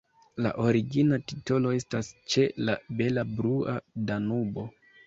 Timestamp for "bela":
3.03-3.31